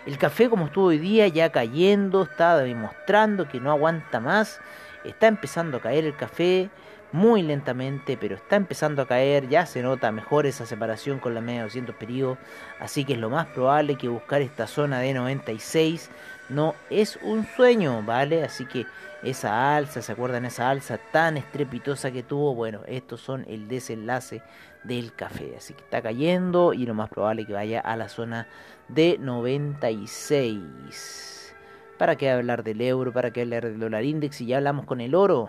El 0.06 0.18
café 0.18 0.48
como 0.48 0.66
estuvo 0.66 0.86
hoy 0.86 0.98
día 0.98 1.28
ya 1.28 1.50
cayendo, 1.50 2.22
está 2.22 2.56
demostrando 2.58 3.48
que 3.48 3.60
no 3.60 3.70
aguanta 3.70 4.20
más, 4.20 4.60
está 5.04 5.26
empezando 5.26 5.78
a 5.78 5.80
caer 5.80 6.04
el 6.04 6.16
café 6.16 6.70
muy 7.12 7.42
lentamente, 7.42 8.16
pero 8.16 8.36
está 8.36 8.56
empezando 8.56 9.02
a 9.02 9.06
caer, 9.06 9.48
ya 9.48 9.64
se 9.66 9.82
nota 9.82 10.12
mejor 10.12 10.46
esa 10.46 10.66
separación 10.66 11.18
con 11.18 11.34
la 11.34 11.40
media 11.40 11.60
de 11.60 11.64
200 11.64 11.94
periodos, 11.94 12.38
así 12.80 13.04
que 13.04 13.14
es 13.14 13.18
lo 13.18 13.30
más 13.30 13.46
probable 13.46 13.96
que 13.96 14.08
buscar 14.08 14.42
esta 14.42 14.66
zona 14.66 15.00
de 15.00 15.14
96 15.14 16.10
no 16.48 16.74
es 16.90 17.18
un 17.22 17.46
sueño, 17.46 18.02
¿vale? 18.02 18.44
Así 18.44 18.66
que 18.66 18.86
esa 19.22 19.76
alza, 19.76 20.00
¿se 20.00 20.12
acuerdan 20.12 20.44
esa 20.44 20.70
alza 20.70 20.98
tan 20.98 21.36
estrepitosa 21.36 22.12
que 22.12 22.22
tuvo? 22.22 22.54
Bueno, 22.54 22.82
estos 22.86 23.20
son 23.20 23.44
el 23.48 23.66
desenlace 23.66 24.42
del 24.84 25.12
café, 25.12 25.56
así 25.56 25.74
que 25.74 25.82
está 25.82 26.00
cayendo 26.00 26.72
y 26.72 26.86
lo 26.86 26.94
más 26.94 27.10
probable 27.10 27.44
que 27.44 27.52
vaya 27.52 27.80
a 27.80 27.96
la 27.96 28.08
zona 28.08 28.46
de 28.88 29.18
96. 29.18 31.56
¿Para 31.98 32.14
qué 32.16 32.30
hablar 32.30 32.62
del 32.62 32.80
euro? 32.80 33.12
¿Para 33.12 33.32
qué 33.32 33.42
hablar 33.42 33.64
del 33.64 33.80
dólar 33.80 34.04
index? 34.04 34.40
Y 34.40 34.46
ya 34.46 34.58
hablamos 34.58 34.86
con 34.86 35.00
el 35.00 35.16
oro. 35.16 35.48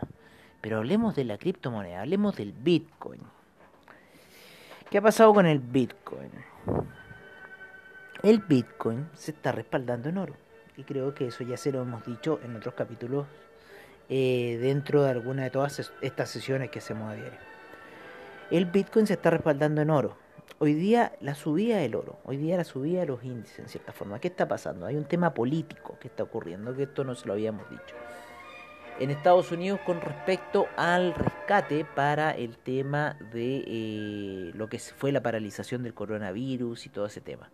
Pero 0.61 0.77
hablemos 0.77 1.15
de 1.15 1.25
la 1.25 1.37
criptomoneda, 1.37 2.01
hablemos 2.01 2.35
del 2.35 2.51
Bitcoin. 2.51 3.21
¿Qué 4.89 4.97
ha 4.97 5.01
pasado 5.01 5.33
con 5.33 5.45
el 5.45 5.59
Bitcoin? 5.59 6.31
El 8.23 8.39
Bitcoin 8.39 9.07
se 9.13 9.31
está 9.31 9.51
respaldando 9.51 10.09
en 10.09 10.17
oro 10.17 10.33
y 10.75 10.83
creo 10.83 11.13
que 11.13 11.27
eso 11.27 11.43
ya 11.43 11.55
se 11.55 11.71
lo 11.71 11.81
hemos 11.81 12.05
dicho 12.05 12.39
en 12.43 12.55
otros 12.55 12.73
capítulos 12.73 13.27
eh, 14.09 14.57
dentro 14.59 15.03
de 15.03 15.11
alguna 15.11 15.43
de 15.43 15.51
todas 15.51 15.91
estas 16.01 16.29
sesiones 16.29 16.71
que 16.71 16.79
hacemos 16.79 17.11
a 17.11 17.13
diario. 17.13 17.39
El 18.49 18.65
Bitcoin 18.65 19.05
se 19.05 19.13
está 19.13 19.29
respaldando 19.29 19.81
en 19.81 19.91
oro. 19.91 20.17
Hoy 20.57 20.73
día 20.73 21.13
la 21.21 21.35
subida 21.35 21.77
del 21.77 21.95
oro, 21.95 22.17
hoy 22.25 22.37
día 22.37 22.57
la 22.57 22.63
subida 22.63 23.01
de 23.01 23.05
los 23.05 23.23
índices 23.23 23.59
en 23.59 23.69
cierta 23.69 23.93
forma. 23.93 24.19
¿Qué 24.19 24.27
está 24.27 24.47
pasando? 24.47 24.87
Hay 24.87 24.95
un 24.95 25.05
tema 25.05 25.33
político 25.33 25.97
que 25.99 26.07
está 26.07 26.23
ocurriendo, 26.23 26.75
que 26.75 26.83
esto 26.83 27.03
no 27.03 27.13
se 27.13 27.27
lo 27.27 27.33
habíamos 27.33 27.69
dicho. 27.69 27.95
En 28.99 29.11
Estados 29.11 29.51
Unidos 29.51 29.79
con 29.85 30.01
respecto 30.01 30.67
al 30.75 31.13
rescate 31.13 31.85
para 31.85 32.31
el 32.31 32.57
tema 32.57 33.15
de 33.31 33.63
eh, 33.65 34.51
lo 34.55 34.67
que 34.67 34.79
fue 34.79 35.11
la 35.11 35.21
paralización 35.21 35.83
del 35.83 35.93
coronavirus 35.93 36.87
y 36.87 36.89
todo 36.89 37.05
ese 37.05 37.21
tema. 37.21 37.51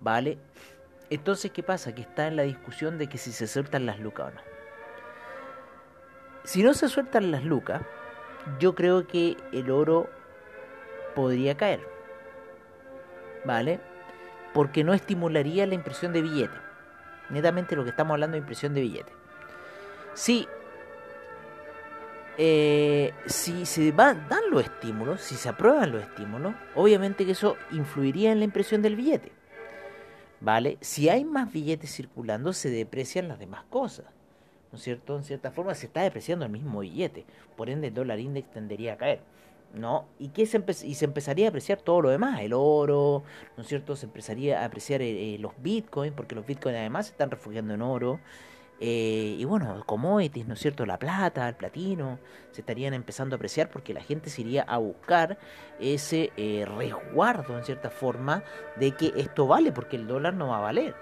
¿Vale? 0.00 0.38
Entonces, 1.10 1.50
¿qué 1.50 1.62
pasa? 1.62 1.94
Que 1.94 2.02
está 2.02 2.28
en 2.28 2.36
la 2.36 2.44
discusión 2.44 2.96
de 2.96 3.08
que 3.08 3.18
si 3.18 3.32
se 3.32 3.46
sueltan 3.46 3.84
las 3.84 3.98
lucas 3.98 4.28
o 4.28 4.30
no. 4.36 4.57
Si 6.48 6.62
no 6.62 6.72
se 6.72 6.88
sueltan 6.88 7.30
las 7.30 7.44
lucas, 7.44 7.82
yo 8.58 8.74
creo 8.74 9.06
que 9.06 9.36
el 9.52 9.70
oro 9.70 10.08
podría 11.14 11.58
caer. 11.58 11.86
¿Vale? 13.44 13.80
Porque 14.54 14.82
no 14.82 14.94
estimularía 14.94 15.66
la 15.66 15.74
impresión 15.74 16.14
de 16.14 16.22
billete. 16.22 16.56
Netamente 17.28 17.76
lo 17.76 17.84
que 17.84 17.90
estamos 17.90 18.14
hablando 18.14 18.38
es 18.38 18.40
impresión 18.40 18.72
de 18.72 18.80
billete. 18.80 19.12
Si, 20.14 20.48
eh, 22.38 23.12
si 23.26 23.66
se 23.66 23.92
dan 23.92 24.26
los 24.50 24.64
estímulos, 24.64 25.20
si 25.20 25.34
se 25.34 25.50
aprueban 25.50 25.92
los 25.92 26.02
estímulos, 26.02 26.54
obviamente 26.74 27.26
que 27.26 27.32
eso 27.32 27.58
influiría 27.72 28.32
en 28.32 28.38
la 28.38 28.46
impresión 28.46 28.80
del 28.80 28.96
billete. 28.96 29.32
¿vale? 30.40 30.78
Si 30.80 31.10
hay 31.10 31.26
más 31.26 31.52
billetes 31.52 31.94
circulando, 31.94 32.54
se 32.54 32.70
deprecian 32.70 33.28
las 33.28 33.38
demás 33.38 33.64
cosas. 33.68 34.06
¿No 34.70 34.76
es 34.76 34.84
cierto? 34.84 35.16
En 35.16 35.24
cierta 35.24 35.50
forma 35.50 35.74
se 35.74 35.86
está 35.86 36.02
depreciando 36.02 36.44
el 36.44 36.52
mismo 36.52 36.80
billete. 36.80 37.24
Por 37.56 37.70
ende, 37.70 37.88
el 37.88 37.94
dólar 37.94 38.18
index 38.18 38.50
tendería 38.50 38.94
a 38.94 38.96
caer. 38.96 39.20
¿No? 39.74 40.06
¿Y, 40.18 40.28
qué 40.28 40.46
se, 40.46 40.64
y 40.84 40.94
se 40.94 41.04
empezaría 41.04 41.46
a 41.46 41.48
apreciar 41.50 41.78
todo 41.82 42.00
lo 42.00 42.08
demás, 42.08 42.40
el 42.40 42.54
oro, 42.54 43.22
¿no 43.54 43.62
es 43.62 43.68
cierto? 43.68 43.96
Se 43.96 44.06
empezaría 44.06 44.62
a 44.62 44.64
apreciar 44.64 45.02
eh, 45.02 45.34
eh, 45.34 45.38
los 45.38 45.52
bitcoins, 45.58 46.14
porque 46.14 46.34
los 46.34 46.46
bitcoins 46.46 46.78
además 46.78 47.06
se 47.06 47.12
están 47.12 47.30
refugiando 47.30 47.74
en 47.74 47.82
oro. 47.82 48.18
Eh, 48.80 49.36
y 49.38 49.44
bueno, 49.44 49.82
commodities, 49.84 50.46
¿no 50.46 50.54
es 50.54 50.60
cierto? 50.60 50.86
La 50.86 50.98
plata, 50.98 51.46
el 51.48 51.54
platino, 51.54 52.18
se 52.50 52.62
estarían 52.62 52.94
empezando 52.94 53.34
a 53.34 53.36
apreciar 53.36 53.68
porque 53.70 53.92
la 53.92 54.00
gente 54.00 54.30
se 54.30 54.40
iría 54.40 54.62
a 54.62 54.78
buscar 54.78 55.38
ese 55.80 56.32
resguardo, 56.66 57.58
en 57.58 57.64
cierta 57.64 57.90
forma, 57.90 58.44
de 58.76 58.92
que 58.92 59.12
esto 59.16 59.46
vale, 59.46 59.70
porque 59.72 59.96
el 59.96 60.06
dólar 60.06 60.32
no 60.32 60.48
va 60.48 60.58
a 60.58 60.60
valer, 60.60 60.94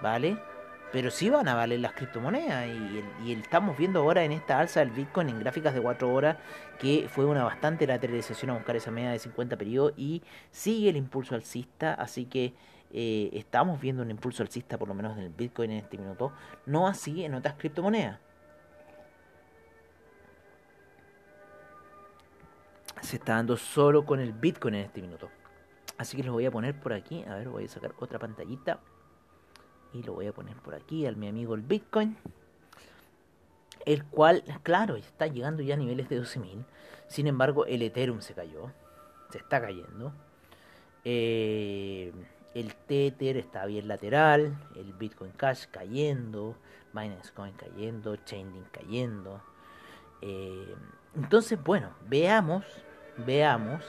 ¿vale? 0.00 0.36
Pero 0.92 1.10
sí 1.10 1.30
van 1.30 1.46
a 1.46 1.54
valer 1.54 1.78
las 1.80 1.92
criptomonedas 1.92 2.66
y, 2.66 3.32
estamos 3.32 3.76
viendo 3.78 4.00
ahora 4.00 4.24
en 4.24 4.32
esta 4.32 4.58
alza 4.58 4.80
del 4.80 4.90
Bitcoin 4.90 5.28
en 5.28 5.38
gráficas 5.38 5.72
de 5.72 5.80
4 5.80 6.12
horas 6.12 6.36
que 6.78 7.08
fue 7.08 7.24
una 7.24 7.44
bastante 7.44 7.86
lateralización 7.86 8.50
a 8.50 8.54
buscar 8.54 8.74
esa 8.74 8.90
media 8.90 9.10
de 9.10 9.18
50 9.18 9.56
periodos 9.56 9.92
y 9.96 10.22
sigue 10.50 10.90
el 10.90 10.96
impulso 10.96 11.34
alcista, 11.34 11.94
así 11.94 12.26
que 12.26 12.54
eh, 12.92 13.30
estamos 13.34 13.80
viendo 13.80 14.02
un 14.02 14.10
impulso 14.10 14.42
alcista 14.42 14.78
por 14.78 14.88
lo 14.88 14.94
menos 14.94 15.16
en 15.16 15.24
el 15.24 15.30
Bitcoin 15.30 15.70
en 15.70 15.78
este 15.78 15.96
minuto, 15.96 16.32
no 16.66 16.88
así 16.88 17.24
en 17.24 17.34
otras 17.34 17.54
criptomonedas. 17.54 18.18
Se 23.00 23.16
está 23.16 23.34
dando 23.34 23.56
solo 23.56 24.04
con 24.04 24.20
el 24.20 24.32
Bitcoin 24.32 24.74
en 24.74 24.84
este 24.86 25.00
minuto. 25.00 25.30
Así 25.96 26.16
que 26.16 26.22
lo 26.22 26.32
voy 26.32 26.46
a 26.46 26.50
poner 26.50 26.78
por 26.78 26.92
aquí. 26.92 27.24
A 27.24 27.34
ver, 27.34 27.48
voy 27.48 27.64
a 27.64 27.68
sacar 27.68 27.94
otra 27.98 28.18
pantallita. 28.18 28.80
Y 29.92 30.02
lo 30.02 30.14
voy 30.14 30.26
a 30.26 30.32
poner 30.32 30.56
por 30.56 30.74
aquí 30.74 31.06
al 31.06 31.16
mi 31.16 31.28
amigo 31.28 31.54
el 31.54 31.62
Bitcoin. 31.62 32.16
El 33.86 34.04
cual, 34.04 34.44
claro, 34.62 34.96
está 34.96 35.26
llegando 35.26 35.62
ya 35.62 35.74
a 35.74 35.78
niveles 35.78 36.08
de 36.08 36.20
12.000. 36.20 36.64
Sin 37.08 37.26
embargo, 37.26 37.66
el 37.66 37.82
Ethereum 37.82 38.20
se 38.20 38.34
cayó. 38.34 38.70
Se 39.30 39.38
está 39.38 39.60
cayendo. 39.60 40.12
Eh, 41.04 42.12
el 42.54 42.74
Tether 42.74 43.36
está 43.36 43.64
bien 43.66 43.88
lateral, 43.88 44.58
el 44.74 44.92
Bitcoin 44.92 45.32
Cash 45.32 45.66
cayendo, 45.70 46.56
Binance 46.92 47.32
Coin 47.32 47.52
cayendo, 47.54 48.16
Chainlink 48.16 48.70
cayendo. 48.72 49.40
Eh, 50.20 50.74
entonces, 51.14 51.62
bueno, 51.62 51.90
veamos, 52.08 52.64
veamos 53.18 53.84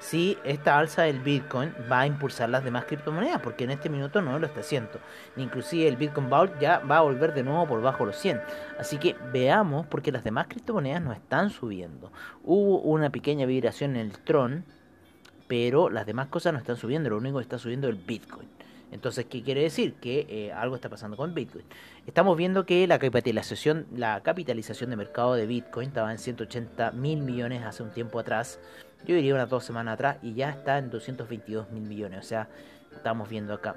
si 0.00 0.38
esta 0.44 0.78
alza 0.78 1.02
del 1.02 1.20
Bitcoin 1.20 1.74
va 1.90 2.00
a 2.00 2.06
impulsar 2.06 2.48
las 2.50 2.64
demás 2.64 2.84
criptomonedas, 2.84 3.40
porque 3.40 3.64
en 3.64 3.70
este 3.70 3.88
minuto 3.88 4.20
no 4.20 4.38
lo 4.38 4.46
está 4.46 4.60
haciendo. 4.60 5.00
Inclusive 5.36 5.88
el 5.88 5.96
Bitcoin 5.96 6.28
Vault 6.28 6.58
ya 6.60 6.78
va 6.80 6.98
a 6.98 7.02
volver 7.02 7.34
de 7.34 7.42
nuevo 7.42 7.66
por 7.66 7.80
bajo 7.80 8.04
los 8.04 8.16
100. 8.16 8.40
Así 8.78 8.98
que 8.98 9.16
veamos, 9.32 9.86
porque 9.86 10.12
las 10.12 10.24
demás 10.24 10.46
criptomonedas 10.48 11.02
no 11.02 11.12
están 11.12 11.50
subiendo. 11.50 12.12
Hubo 12.42 12.80
una 12.80 13.10
pequeña 13.10 13.46
vibración 13.46 13.96
en 13.96 14.06
el 14.06 14.18
Tron, 14.18 14.64
pero 15.48 15.90
las 15.90 16.06
demás 16.06 16.28
cosas 16.28 16.52
no 16.52 16.58
están 16.58 16.76
subiendo, 16.76 17.10
lo 17.10 17.18
único 17.18 17.38
que 17.38 17.42
está 17.42 17.58
subiendo 17.58 17.88
es 17.88 17.94
el 17.94 18.02
Bitcoin. 18.02 18.48
Entonces, 18.94 19.24
¿qué 19.24 19.42
quiere 19.42 19.62
decir? 19.62 19.94
Que 19.94 20.24
eh, 20.28 20.52
algo 20.52 20.76
está 20.76 20.88
pasando 20.88 21.16
con 21.16 21.34
Bitcoin. 21.34 21.64
Estamos 22.06 22.36
viendo 22.36 22.64
que 22.64 22.86
la 22.86 23.00
capitalización, 23.00 23.86
la 23.92 24.22
capitalización 24.22 24.88
de 24.90 24.94
mercado 24.96 25.34
de 25.34 25.46
Bitcoin 25.46 25.88
estaba 25.88 26.12
en 26.12 26.18
180 26.18 26.92
mil 26.92 27.20
millones 27.22 27.64
hace 27.64 27.82
un 27.82 27.90
tiempo 27.90 28.20
atrás. 28.20 28.60
Yo 29.06 29.14
diría 29.14 29.34
unas 29.34 29.50
dos 29.50 29.64
semanas 29.64 29.94
atrás 29.94 30.16
y 30.22 30.34
ya 30.34 30.50
está 30.50 30.78
en 30.78 30.90
222 30.90 31.70
mil 31.70 31.82
millones. 31.82 32.24
O 32.24 32.26
sea, 32.26 32.48
estamos 32.94 33.28
viendo 33.28 33.52
acá 33.52 33.76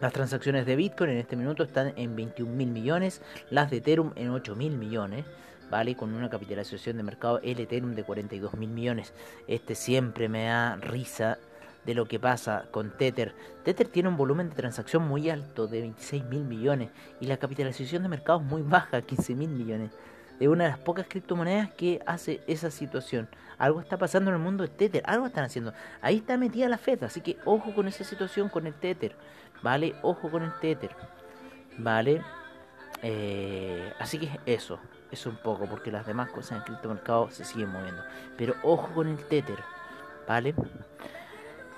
Las 0.00 0.12
transacciones 0.12 0.66
de 0.66 0.74
Bitcoin 0.74 1.10
en 1.10 1.18
este 1.18 1.36
minuto 1.36 1.62
están 1.62 1.92
en 1.96 2.16
21 2.16 2.52
mil 2.52 2.68
millones, 2.68 3.22
las 3.50 3.70
de 3.70 3.78
Ethereum 3.78 4.12
en 4.16 4.30
8 4.30 4.56
mil 4.56 4.76
millones, 4.76 5.24
¿vale? 5.70 5.94
Con 5.96 6.12
una 6.12 6.28
capitalización 6.28 6.96
de 6.96 7.02
mercado 7.04 7.40
el 7.42 7.60
Ethereum 7.60 7.94
de 7.94 8.02
42 8.02 8.54
mil 8.54 8.70
millones. 8.70 9.12
Este 9.46 9.74
siempre 9.74 10.28
me 10.28 10.46
da 10.46 10.76
risa 10.76 11.38
de 11.86 11.94
lo 11.94 12.06
que 12.06 12.18
pasa 12.18 12.66
con 12.70 12.90
Tether. 12.90 13.34
Tether 13.64 13.88
tiene 13.88 14.08
un 14.08 14.16
volumen 14.16 14.50
de 14.50 14.56
transacción 14.56 15.06
muy 15.06 15.30
alto 15.30 15.68
de 15.68 15.80
26 15.80 16.24
mil 16.24 16.44
millones 16.44 16.90
y 17.20 17.26
la 17.26 17.36
capitalización 17.36 18.02
de 18.02 18.08
mercado 18.08 18.40
es 18.40 18.44
muy 18.44 18.62
baja, 18.62 19.02
15 19.02 19.34
mil 19.34 19.50
millones. 19.50 19.92
Es 20.40 20.46
una 20.48 20.64
de 20.64 20.70
las 20.70 20.78
pocas 20.78 21.06
criptomonedas 21.08 21.70
que 21.72 22.00
hace 22.06 22.40
esa 22.46 22.70
situación. 22.70 23.28
Algo 23.58 23.80
está 23.80 23.96
pasando 23.96 24.30
en 24.30 24.36
el 24.36 24.42
mundo 24.42 24.62
de 24.62 24.68
Tether, 24.68 25.02
algo 25.04 25.26
están 25.26 25.44
haciendo. 25.44 25.72
Ahí 26.00 26.18
está 26.18 26.36
metida 26.36 26.68
la 26.68 26.78
Fed, 26.78 27.02
así 27.02 27.20
que 27.20 27.36
ojo 27.44 27.74
con 27.74 27.88
esa 27.88 28.04
situación 28.04 28.48
con 28.48 28.66
el 28.66 28.74
Tether, 28.74 29.16
¿vale? 29.62 29.94
Ojo 30.02 30.30
con 30.30 30.44
el 30.44 30.52
Tether, 30.60 30.90
¿vale? 31.78 32.22
Eh, 33.02 33.92
así 33.98 34.18
que 34.18 34.28
eso, 34.46 34.78
eso 35.10 35.30
un 35.30 35.36
poco, 35.36 35.66
porque 35.66 35.90
las 35.90 36.06
demás 36.06 36.30
cosas 36.30 36.52
en 36.52 36.56
el 36.58 36.64
criptomercado 36.64 37.30
se 37.30 37.44
siguen 37.44 37.70
moviendo. 37.70 38.02
Pero 38.36 38.54
ojo 38.62 38.88
con 38.94 39.08
el 39.08 39.18
Tether, 39.18 39.58
¿vale? 40.26 40.54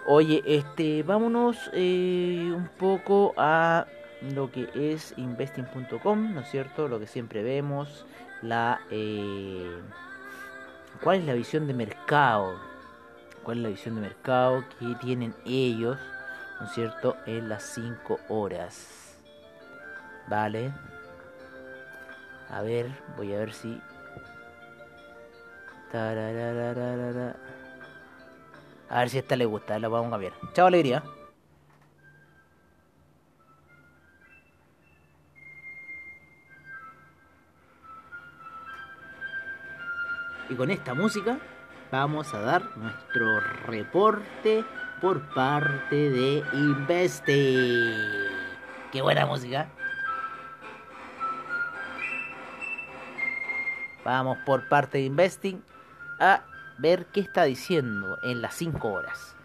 Oye, 0.07 0.43
este, 0.45 1.02
vámonos 1.02 1.71
eh, 1.73 2.52
un 2.55 2.69
poco 2.79 3.33
a 3.37 3.87
lo 4.35 4.50
que 4.50 4.69
es 4.75 5.14
investing.com, 5.17 6.35
¿no 6.35 6.40
es 6.40 6.50
cierto? 6.50 6.88
Lo 6.88 6.99
que 6.99 7.07
siempre 7.07 7.43
vemos, 7.43 8.07
la 8.42 8.80
eh, 8.90 9.80
cuál 11.02 11.18
es 11.18 11.25
la 11.25 11.35
visión 11.35 11.66
de 11.66 11.75
mercado, 11.75 12.59
cuál 13.42 13.59
es 13.59 13.62
la 13.62 13.68
visión 13.70 13.94
de 13.97 14.00
mercado 14.02 14.64
que 14.78 14.94
tienen 15.00 15.35
ellos, 15.44 15.99
¿no 16.59 16.66
es 16.66 16.73
cierto? 16.73 17.16
En 17.26 17.49
las 17.49 17.62
5 17.62 18.20
horas, 18.28 19.16
¿vale? 20.28 20.73
A 22.50 22.62
ver, 22.62 22.90
voy 23.16 23.32
a 23.35 23.38
ver 23.38 23.52
si. 23.52 23.80
A 28.88 28.99
ver 28.99 29.11
si 29.11 29.18
esta 29.18 29.37
le 29.37 29.44
gusta, 29.44 29.78
la 29.78 29.88
vamos 29.88 30.12
a 30.12 30.16
ver. 30.16 30.32
Chao, 30.52 30.66
alegría. 30.66 31.02
Y 40.50 40.57
con 40.57 40.69
esta 40.71 40.95
música 40.95 41.38
vamos 41.92 42.35
a 42.35 42.40
dar 42.40 42.76
nuestro 42.76 43.38
reporte 43.66 44.64
por 45.00 45.21
parte 45.33 46.11
de 46.11 46.42
Investe. 46.52 47.95
Qué 48.90 49.00
buena 49.00 49.26
música. 49.26 49.69
Vamos 54.04 54.38
por 54.45 54.69
parte 54.69 54.99
de 54.99 55.04
Investing 55.04 55.62
a 56.19 56.42
ver 56.78 57.07
qué 57.07 57.21
está 57.21 57.45
diciendo 57.45 58.19
en 58.25 58.42
las 58.42 58.54
5 58.54 58.88
horas. 58.88 59.37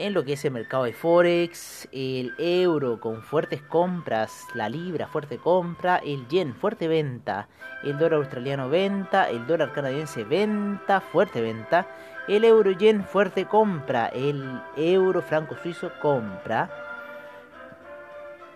En 0.00 0.14
lo 0.14 0.24
que 0.24 0.34
es 0.34 0.44
el 0.44 0.52
mercado 0.52 0.84
de 0.84 0.92
Forex, 0.92 1.88
el 1.90 2.32
euro 2.38 3.00
con 3.00 3.20
fuertes 3.20 3.62
compras, 3.62 4.46
la 4.54 4.68
libra 4.68 5.08
fuerte 5.08 5.38
compra, 5.38 5.96
el 5.96 6.28
yen 6.28 6.54
fuerte 6.54 6.86
venta, 6.86 7.48
el 7.82 7.98
dólar 7.98 8.20
australiano 8.20 8.68
venta, 8.68 9.28
el 9.28 9.44
dólar 9.48 9.72
canadiense 9.72 10.22
venta, 10.22 11.00
fuerte 11.00 11.40
venta, 11.40 11.88
el 12.28 12.44
euro 12.44 12.70
yen 12.70 13.02
fuerte 13.02 13.46
compra, 13.46 14.06
el 14.06 14.60
euro 14.76 15.20
franco 15.20 15.56
suizo 15.60 15.90
compra. 16.00 16.70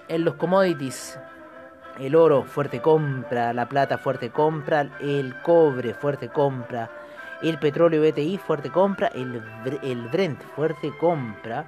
En 0.06 0.24
los 0.24 0.34
commodities, 0.34 1.18
el 1.98 2.14
oro 2.14 2.44
fuerte 2.44 2.80
compra, 2.80 3.52
la 3.52 3.68
plata 3.68 3.98
fuerte 3.98 4.30
compra, 4.30 4.96
el 5.00 5.34
cobre 5.42 5.92
fuerte 5.92 6.28
compra, 6.28 6.88
el 7.48 7.58
petróleo 7.58 8.02
BTI 8.02 8.38
fuerte 8.38 8.70
compra, 8.70 9.08
el, 9.08 9.42
el 9.82 10.08
Brent 10.08 10.40
fuerte 10.54 10.92
compra, 10.98 11.66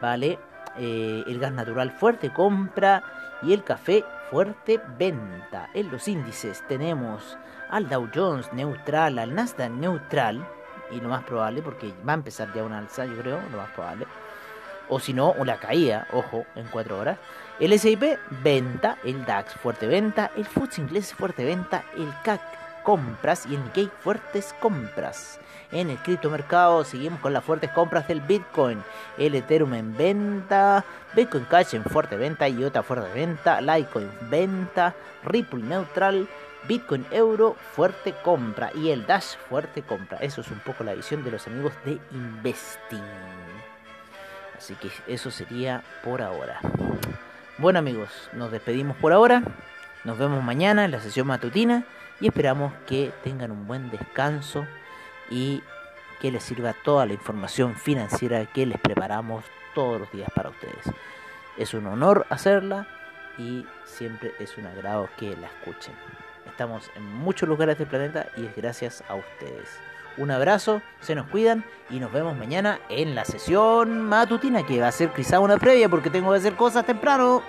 ¿vale? 0.00 0.38
Eh, 0.78 1.24
el 1.26 1.38
gas 1.40 1.52
natural 1.52 1.90
fuerte 1.90 2.32
compra 2.32 3.02
y 3.42 3.52
el 3.52 3.64
café 3.64 4.04
fuerte 4.30 4.80
venta. 4.98 5.68
En 5.74 5.90
los 5.90 6.06
índices 6.06 6.62
tenemos 6.68 7.36
al 7.70 7.88
Dow 7.88 8.08
Jones 8.14 8.52
neutral, 8.52 9.18
al 9.18 9.34
Nasdaq 9.34 9.70
neutral, 9.70 10.46
y 10.90 11.00
lo 11.00 11.08
más 11.08 11.24
probable, 11.24 11.62
porque 11.62 11.92
va 12.06 12.12
a 12.12 12.14
empezar 12.14 12.52
ya 12.52 12.64
una 12.64 12.78
alza, 12.78 13.04
yo 13.04 13.16
creo, 13.16 13.40
lo 13.50 13.58
más 13.58 13.70
probable. 13.70 14.06
O 14.88 14.98
si 14.98 15.12
no, 15.12 15.32
una 15.32 15.56
caída, 15.56 16.06
ojo, 16.12 16.44
en 16.56 16.66
4 16.66 16.98
horas. 16.98 17.18
El 17.60 17.72
S&P 17.72 18.18
venta, 18.42 18.96
el 19.04 19.24
DAX 19.24 19.54
fuerte 19.54 19.86
venta, 19.86 20.30
el 20.36 20.44
FTSE 20.44 20.80
inglés 20.80 21.14
fuerte 21.14 21.44
venta, 21.44 21.84
el 21.96 22.12
CAC 22.24 22.40
compras 22.90 23.46
y 23.48 23.54
el 23.54 23.62
Nikkei 23.62 23.88
fuertes 24.02 24.52
compras. 24.58 25.38
En 25.70 25.90
el 25.90 25.98
criptomercado 25.98 26.82
seguimos 26.82 27.20
con 27.20 27.32
las 27.32 27.44
fuertes 27.44 27.70
compras 27.70 28.08
del 28.08 28.20
Bitcoin, 28.20 28.82
el 29.16 29.36
Ethereum 29.36 29.74
en 29.74 29.96
venta, 29.96 30.84
Bitcoin 31.14 31.44
Cash 31.44 31.76
en 31.76 31.84
fuerte 31.84 32.16
venta, 32.16 32.48
IOTA 32.48 32.82
fuerte 32.82 33.08
venta, 33.14 33.60
Litecoin 33.60 34.10
venta, 34.28 34.96
Ripple 35.22 35.62
neutral, 35.62 36.26
Bitcoin 36.66 37.06
Euro 37.12 37.54
fuerte 37.76 38.12
compra 38.24 38.72
y 38.74 38.90
el 38.90 39.06
Dash 39.06 39.36
fuerte 39.48 39.82
compra. 39.82 40.18
Eso 40.18 40.40
es 40.40 40.50
un 40.50 40.58
poco 40.58 40.82
la 40.82 40.94
visión 40.94 41.22
de 41.22 41.30
los 41.30 41.46
amigos 41.46 41.72
de 41.84 42.00
Investing. 42.10 43.04
Así 44.58 44.74
que 44.74 44.90
eso 45.06 45.30
sería 45.30 45.84
por 46.02 46.20
ahora. 46.20 46.58
Bueno 47.58 47.78
amigos, 47.78 48.08
nos 48.32 48.50
despedimos 48.50 48.96
por 48.96 49.12
ahora. 49.12 49.44
Nos 50.02 50.18
vemos 50.18 50.42
mañana 50.42 50.84
en 50.84 50.90
la 50.90 50.98
sesión 50.98 51.28
matutina 51.28 51.84
y 52.20 52.28
esperamos 52.28 52.72
que 52.86 53.12
tengan 53.24 53.50
un 53.50 53.66
buen 53.66 53.90
descanso 53.90 54.66
y 55.30 55.62
que 56.20 56.30
les 56.30 56.42
sirva 56.42 56.74
toda 56.84 57.06
la 57.06 57.14
información 57.14 57.74
financiera 57.76 58.44
que 58.46 58.66
les 58.66 58.78
preparamos 58.78 59.44
todos 59.74 60.00
los 60.00 60.12
días 60.12 60.28
para 60.34 60.50
ustedes. 60.50 60.90
Es 61.56 61.74
un 61.74 61.86
honor 61.86 62.26
hacerla 62.28 62.86
y 63.38 63.64
siempre 63.84 64.32
es 64.38 64.58
un 64.58 64.66
agrado 64.66 65.08
que 65.16 65.36
la 65.36 65.46
escuchen. 65.46 65.94
Estamos 66.46 66.90
en 66.94 67.04
muchos 67.04 67.48
lugares 67.48 67.78
del 67.78 67.86
planeta 67.86 68.26
y 68.36 68.44
es 68.44 68.54
gracias 68.54 69.02
a 69.08 69.14
ustedes. 69.14 69.68
Un 70.18 70.30
abrazo, 70.30 70.82
se 71.00 71.14
nos 71.14 71.26
cuidan 71.28 71.64
y 71.88 72.00
nos 72.00 72.12
vemos 72.12 72.36
mañana 72.36 72.80
en 72.88 73.14
la 73.14 73.24
sesión 73.24 74.02
matutina 74.02 74.66
que 74.66 74.80
va 74.80 74.88
a 74.88 74.92
ser 74.92 75.10
quizá 75.12 75.40
una 75.40 75.56
previa 75.56 75.88
porque 75.88 76.10
tengo 76.10 76.32
que 76.32 76.38
hacer 76.38 76.54
cosas 76.54 76.84
temprano. 76.84 77.42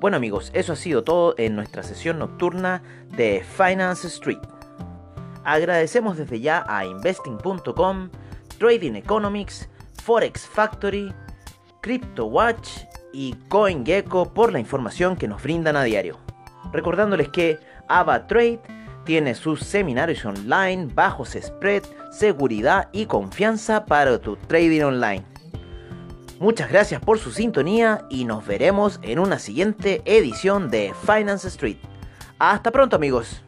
Bueno 0.00 0.16
amigos, 0.16 0.50
eso 0.54 0.72
ha 0.72 0.76
sido 0.76 1.04
todo 1.04 1.34
en 1.36 1.54
nuestra 1.54 1.82
sesión 1.82 2.18
nocturna 2.18 2.82
de 3.18 3.44
Finance 3.44 4.06
Street. 4.06 4.38
Agradecemos 5.44 6.16
desde 6.16 6.40
ya 6.40 6.64
a 6.66 6.86
investing.com, 6.86 8.08
Trading 8.56 8.94
Economics, 8.94 9.68
Forex 10.02 10.46
Factory, 10.48 11.12
CryptoWatch 11.82 12.84
y 13.12 13.34
CoinGecko 13.48 14.32
por 14.32 14.54
la 14.54 14.58
información 14.58 15.16
que 15.16 15.28
nos 15.28 15.42
brindan 15.42 15.76
a 15.76 15.84
diario. 15.84 16.16
Recordándoles 16.72 17.28
que 17.28 17.58
AvaTrade 17.86 18.58
tiene 19.04 19.34
sus 19.34 19.60
seminarios 19.60 20.24
online, 20.24 20.88
bajos 20.94 21.36
spread, 21.38 21.82
seguridad 22.10 22.88
y 22.92 23.04
confianza 23.04 23.84
para 23.84 24.18
tu 24.18 24.36
trading 24.36 24.80
online. 24.80 25.26
Muchas 26.40 26.70
gracias 26.70 27.02
por 27.02 27.18
su 27.18 27.32
sintonía 27.32 28.06
y 28.08 28.24
nos 28.24 28.46
veremos 28.46 28.98
en 29.02 29.18
una 29.18 29.38
siguiente 29.38 30.00
edición 30.06 30.70
de 30.70 30.94
Finance 31.04 31.48
Street. 31.48 31.76
Hasta 32.38 32.70
pronto 32.70 32.96
amigos. 32.96 33.42